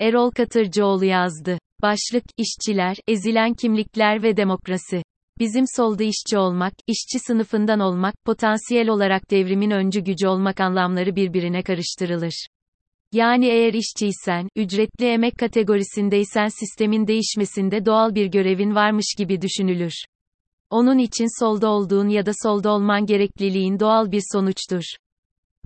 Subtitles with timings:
[0.00, 1.58] Erol Katırcıoğlu yazdı.
[1.82, 5.02] Başlık, İşçiler, ezilen kimlikler ve demokrasi.
[5.38, 11.62] Bizim solda işçi olmak, işçi sınıfından olmak, potansiyel olarak devrimin öncü gücü olmak anlamları birbirine
[11.62, 12.46] karıştırılır.
[13.12, 19.94] Yani eğer işçiysen, ücretli emek kategorisindeysen sistemin değişmesinde doğal bir görevin varmış gibi düşünülür.
[20.70, 24.84] Onun için solda olduğun ya da solda olman gerekliliğin doğal bir sonuçtur.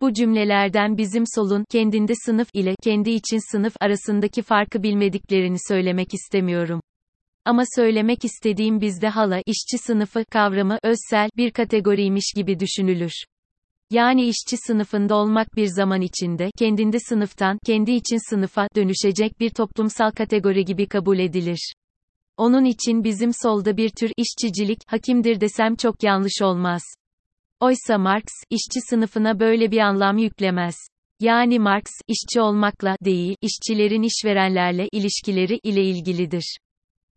[0.00, 6.80] Bu cümlelerden bizim solun kendinde sınıf ile kendi için sınıf arasındaki farkı bilmediklerini söylemek istemiyorum.
[7.44, 13.12] Ama söylemek istediğim bizde hala işçi sınıfı kavramı özsel bir kategoriymiş gibi düşünülür.
[13.90, 20.10] Yani işçi sınıfında olmak bir zaman içinde kendinde sınıftan kendi için sınıfa dönüşecek bir toplumsal
[20.10, 21.72] kategori gibi kabul edilir.
[22.36, 26.82] Onun için bizim solda bir tür işçicilik hakimdir desem çok yanlış olmaz.
[27.60, 30.74] Oysa Marx, işçi sınıfına böyle bir anlam yüklemez.
[31.20, 36.58] Yani Marx, işçi olmakla değil, işçilerin işverenlerle ilişkileri ile ilgilidir.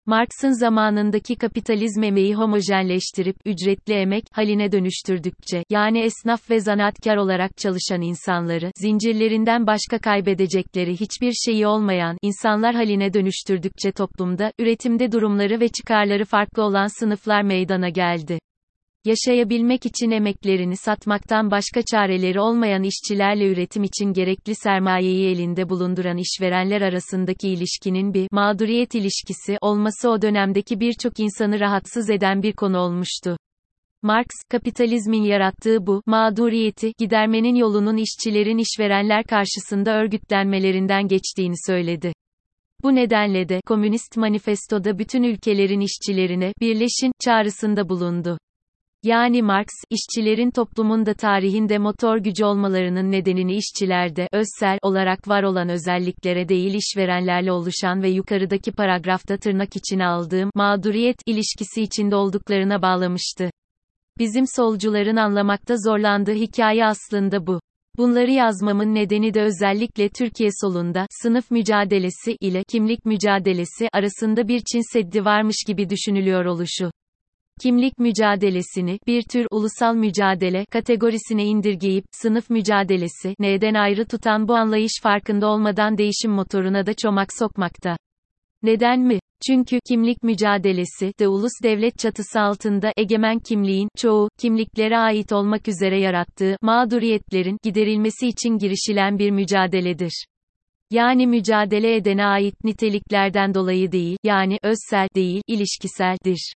[0.06, 8.02] Marx'ın zamanındaki kapitalizm emeği homojenleştirip ücretli emek haline dönüştürdükçe, yani esnaf ve zanaatkar olarak çalışan
[8.02, 16.26] insanları, zincirlerinden başka kaybedecekleri hiçbir şeyi olmayan insanlar haline dönüştürdükçe toplumda, üretimde durumları ve çıkarları
[16.26, 18.40] farklı olan sınıflar meydana geldi.
[19.06, 26.82] Yaşayabilmek için emeklerini satmaktan başka çareleri olmayan işçilerle üretim için gerekli sermayeyi elinde bulunduran işverenler
[26.82, 33.38] arasındaki ilişkinin bir mağduriyet ilişkisi olması o dönemdeki birçok insanı rahatsız eden bir konu olmuştu.
[34.02, 42.14] Marx, kapitalizmin yarattığı bu mağduriyeti gidermenin yolunun işçilerin işverenler karşısında örgütlenmelerinden geçtiğini söyledi.
[42.84, 48.38] Bu nedenle de Komünist Manifesto'da bütün ülkelerin işçilerine birleşin çağrısında bulundu.
[49.04, 56.50] Yani Marx, işçilerin toplumunda tarihinde motor gücü olmalarının nedenini işçilerde, özsel olarak var olan özelliklere
[56.50, 63.52] değil işverenlerle oluşan ve yukarıdaki paragrafta tırnak içine aldığım, mağduriyet, ilişkisi içinde olduklarına bağlamıştı.
[64.20, 67.60] Bizim solcuların anlamakta zorlandığı hikaye aslında bu.
[67.98, 74.94] Bunları yazmamın nedeni de özellikle Türkiye solunda, sınıf mücadelesi ile kimlik mücadelesi arasında bir Çin
[74.94, 76.92] seddi varmış gibi düşünülüyor oluşu
[77.62, 84.94] kimlik mücadelesini bir tür ulusal mücadele kategorisine indirgeyip sınıf mücadelesi neden ayrı tutan bu anlayış
[85.04, 87.98] farkında olmadan değişim motoruna da çomak sokmakta.
[88.64, 89.20] Neden mi?
[89.48, 96.00] Çünkü kimlik mücadelesi de ulus devlet çatısı altında egemen kimliğin çoğu kimliklere ait olmak üzere
[96.00, 100.26] yarattığı mağduriyetlerin giderilmesi için girişilen bir mücadeledir.
[100.92, 106.54] Yani mücadele edene ait niteliklerden dolayı değil, yani özsel değil, ilişkiseldir.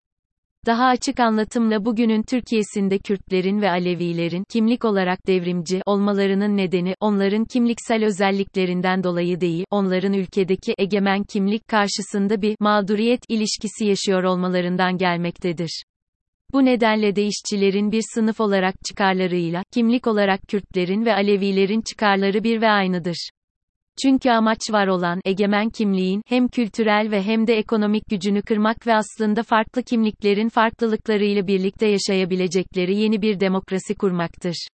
[0.66, 8.06] Daha açık anlatımla bugünün Türkiye'sinde Kürtlerin ve Alevilerin kimlik olarak devrimci olmalarının nedeni onların kimliksel
[8.06, 15.84] özelliklerinden dolayı değil, onların ülkedeki egemen kimlik karşısında bir mağduriyet ilişkisi yaşıyor olmalarından gelmektedir.
[16.54, 22.62] Bu nedenle de işçilerin bir sınıf olarak çıkarlarıyla, kimlik olarak Kürtlerin ve Alevilerin çıkarları bir
[22.62, 23.30] ve aynıdır.
[24.02, 28.96] Çünkü amaç var olan egemen kimliğin hem kültürel ve hem de ekonomik gücünü kırmak ve
[28.96, 34.68] aslında farklı kimliklerin farklılıklarıyla birlikte yaşayabilecekleri yeni bir demokrasi kurmaktır.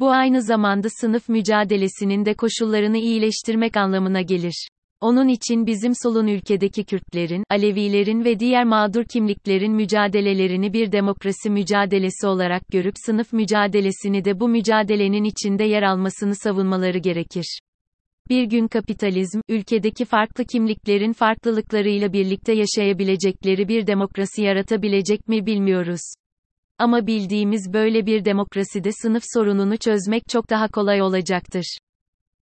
[0.00, 4.68] Bu aynı zamanda sınıf mücadelesinin de koşullarını iyileştirmek anlamına gelir.
[5.00, 12.26] Onun için bizim solun ülkedeki Kürtlerin, Alevilerin ve diğer mağdur kimliklerin mücadelelerini bir demokrasi mücadelesi
[12.26, 17.60] olarak görüp sınıf mücadelesini de bu mücadelenin içinde yer almasını savunmaları gerekir.
[18.30, 26.00] Bir gün kapitalizm, ülkedeki farklı kimliklerin farklılıklarıyla birlikte yaşayabilecekleri bir demokrasi yaratabilecek mi bilmiyoruz.
[26.78, 31.78] Ama bildiğimiz böyle bir demokraside sınıf sorununu çözmek çok daha kolay olacaktır.